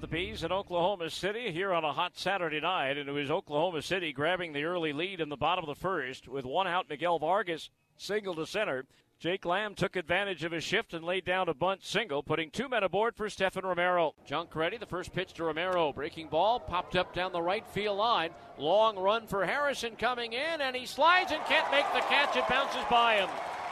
[0.00, 3.82] The Bees in Oklahoma City here on a hot Saturday night, and it was Oklahoma
[3.82, 6.88] City grabbing the early lead in the bottom of the first with one out.
[6.88, 8.86] Miguel Vargas single to center.
[9.18, 12.68] Jake Lamb took advantage of his shift and laid down a bunt single, putting two
[12.68, 14.14] men aboard for Stefen Romero.
[14.24, 15.92] Junk ready, the first pitch to Romero.
[15.92, 18.30] Breaking ball, popped up down the right field line.
[18.56, 22.36] Long run for Harrison coming in, and he slides and can't make the catch.
[22.36, 23.28] It bounces by him.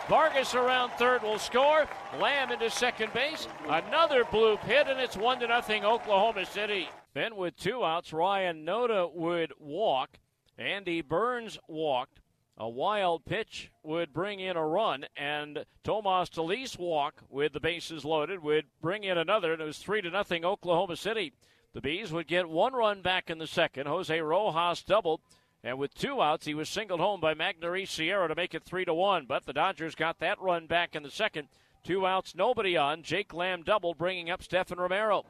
[0.09, 1.87] Vargas around third will score.
[2.21, 3.49] Lamb into second base.
[3.69, 6.89] Another bloop hit, and it's one to nothing Oklahoma City.
[7.13, 10.19] Then with two outs, Ryan Noda would walk.
[10.57, 12.21] Andy Burns walked.
[12.57, 18.05] A wild pitch would bring in a run, and Tomas Telis walk with the bases
[18.05, 21.33] loaded would bring in another, and it was three to nothing Oklahoma City.
[21.75, 23.87] The Bees would get one run back in the second.
[23.89, 25.21] Jose Rojas doubled,
[25.63, 28.85] and with two outs, he was singled home by Magneuris Sierra to make it three
[28.85, 29.27] to one.
[29.27, 31.49] But the Dodgers got that run back in the second.
[31.83, 33.03] Two outs, nobody on.
[33.03, 35.25] Jake Lamb doubled, bringing up Stefen Romero.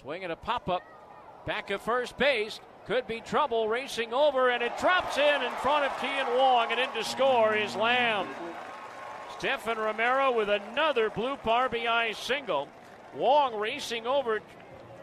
[0.00, 0.82] Swinging a pop up,
[1.46, 2.60] back of first base.
[2.86, 6.80] Could be trouble racing over, and it drops in in front of Kean Wong, and
[6.80, 8.26] in to score is Lamb.
[9.38, 12.68] Stefen Romero with another bloop RBI single.
[13.14, 14.40] Wong racing over,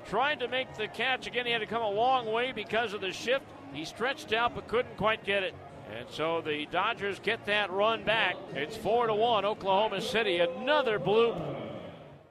[0.07, 1.27] trying to make the catch.
[1.27, 3.45] Again, he had to come a long way because of the shift.
[3.75, 5.53] He stretched out but couldn't quite get it.
[5.95, 8.37] And so the Dodgers get that run back.
[8.53, 10.39] It's 4 to 1, Oklahoma City.
[10.39, 11.39] Another bloop.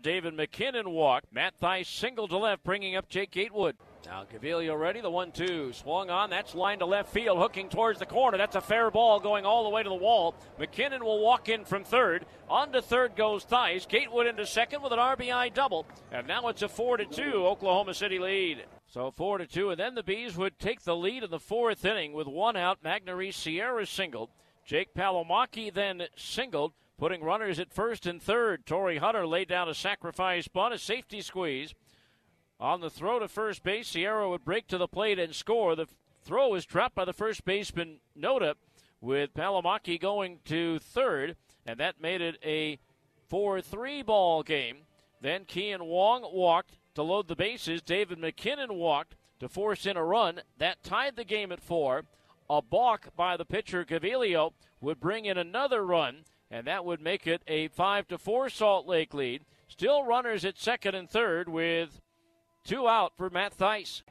[0.02, 1.32] David MacKinnon walked.
[1.32, 3.76] Matt Thaiss single to left, bringing up Jake Gatewood.
[4.06, 6.28] Now Gaviglio ready, the one-two swung on.
[6.28, 8.36] That's line to left field, hooking towards the corner.
[8.36, 10.34] That's a fair ball going all the way to the wall.
[10.58, 12.26] MacKinnon will walk in from third.
[12.48, 13.88] On to third goes Thaiss.
[13.88, 17.94] Gatewood into second with an RBI double, and now it's a four to two Oklahoma
[17.94, 18.64] City lead.
[18.94, 21.84] So four to two, and then the Bees would take the lead in the fourth
[21.84, 22.84] inning with one out.
[22.84, 24.30] Magneuris Sierra singled.
[24.64, 28.64] Jake Palomaki then singled putting runners at first and third.
[28.64, 31.74] Torii Hunter laid down a sacrifice bunt, a safety squeeze.
[32.60, 35.74] On the throw to first base, Sierra would break to the plate and score.
[35.74, 35.88] The
[36.22, 38.54] throw was dropped by the first baseman Noda,
[39.00, 41.34] with Palomaki going to third,
[41.66, 42.78] and that made it a
[43.26, 44.82] 4 3 ball game.
[45.24, 47.80] Then Kean Wong walked to load the bases.
[47.80, 50.42] David MacKinnon walked to force in a run.
[50.58, 52.02] That tied the game at four.
[52.50, 54.52] A balk by the pitcher Gaviglio
[54.82, 58.86] would bring in another run and that would make it a 5 to 4 Salt
[58.86, 59.46] Lake lead.
[59.66, 62.02] Still runners at second and third with
[62.62, 64.02] two out for Matt Thaiss.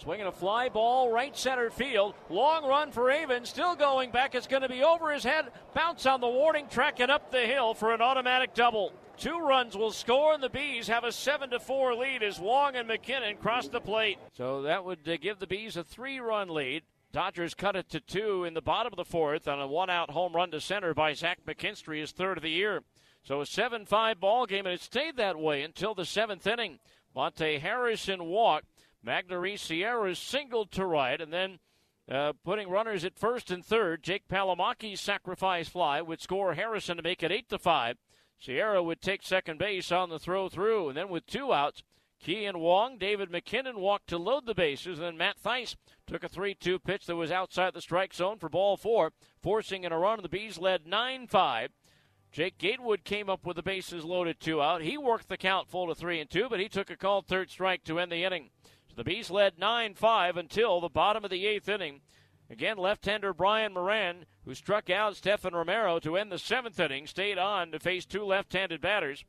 [0.00, 2.14] Swinging a fly ball right center field.
[2.28, 3.46] Long run for Avans.
[3.46, 4.34] Still going back.
[4.34, 5.46] It's going to be over his head.
[5.74, 8.92] Bounce on the warning track and up the hill for an automatic double.
[9.20, 12.74] Two runs will score, and the Bees have a 7 to 4 lead as Wong
[12.74, 14.16] and MacKinnon cross the plate.
[14.32, 16.84] So that would uh, give the Bees a three run lead.
[17.12, 20.10] Dodgers cut it to two in the bottom of the fourth on a one out
[20.10, 22.80] home run to center by Zach McKinstry, his third of the year.
[23.22, 26.78] So a 7 5 ball game, and it stayed that way until the seventh inning.
[27.14, 28.68] Monte Harrison walked.
[29.06, 31.58] Magneuris Sierra singled to right, and then
[32.10, 34.02] uh, putting runners at first and third.
[34.02, 37.98] Jake Palomaki's sacrifice fly would score Harrison to make it 8 to 5.
[38.40, 41.82] Sierra would take second base on the throw through, and then with two outs,
[42.20, 46.28] Kean Wong, David MacKinnon walked to load the bases, and then Matt Thaiss took a
[46.28, 49.12] 3 2 pitch that was outside the strike zone for ball four,
[49.42, 50.20] forcing in a run.
[50.22, 51.70] The Bees led 9 5.
[52.32, 54.82] Jake Gatewood came up with the bases loaded two out.
[54.82, 57.50] He worked the count full to 3 and 2, but he took a called third
[57.50, 58.50] strike to end the inning.
[58.88, 62.00] So the Bees led 9 5 until the bottom of the eighth inning.
[62.50, 67.06] Again, left hander Brian Moran, who struck out Stefen Romero to end the seventh inning,
[67.06, 69.24] stayed on to face two left handed batters.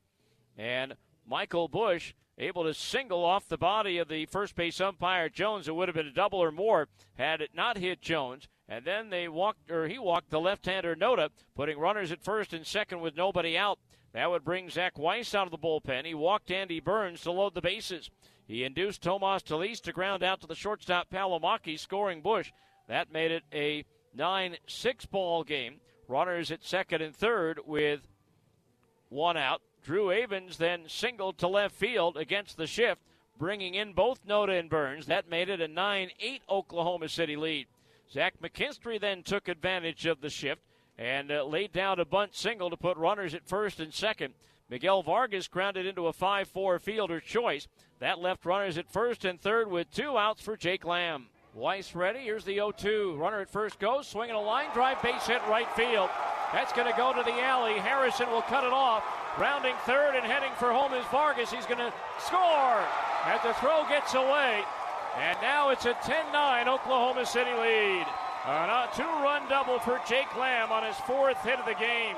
[0.57, 0.95] And
[1.25, 5.67] Michael Busch able to single off the body of the first base umpire Jones.
[5.67, 8.47] It would have been a double or more had it not hit Jones.
[8.67, 12.65] And then they walked, or he walked the left-hander Noda, putting runners at first and
[12.65, 13.77] second with nobody out.
[14.13, 16.05] That would bring Zach Weiss out of the bullpen.
[16.05, 18.09] He walked Andy Burns to load the bases.
[18.47, 22.51] He induced Tomas Telis to ground out to the shortstop Palomaki, scoring Busch.
[22.91, 25.75] That made it a 9 6 ball game.
[26.09, 28.01] Runners at second and third with
[29.07, 29.61] one out.
[29.81, 32.99] Drew Avans then singled to left field against the shift,
[33.39, 35.05] bringing in both Noda and Burns.
[35.05, 37.67] That made it a 9 8 Oklahoma City lead.
[38.11, 40.61] Zach McKinstry then took advantage of the shift
[40.97, 44.33] and uh, laid down a bunt single to put runners at first and second.
[44.69, 47.69] Miguel Vargas grounded into a 5 4 fielder choice.
[47.99, 51.27] That left runners at first and third with two outs for Jake Lamb.
[51.53, 52.19] Weiss ready.
[52.19, 53.15] Here's the 0 2.
[53.17, 56.09] Runner at first goes, swinging a line drive, base hit right field.
[56.53, 57.73] That's going to go to the alley.
[57.73, 59.03] Harrison will cut it off.
[59.39, 61.51] Rounding third and heading for home is Vargas.
[61.51, 62.83] He's going to score
[63.25, 64.63] as the throw gets away.
[65.17, 68.05] And now it's a 10 9 Oklahoma City lead.
[68.47, 72.15] And a two run double for Jake Lamb on his fourth hit of the game.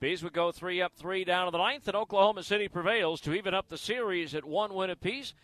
[0.00, 3.34] Bees would go three up, three down to the ninth, and Oklahoma City prevails to
[3.34, 5.34] even up the series at one win apiece.